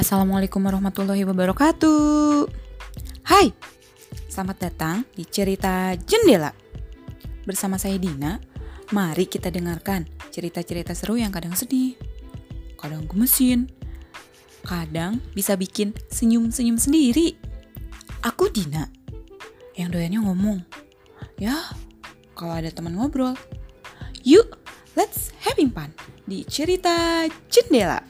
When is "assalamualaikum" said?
0.00-0.64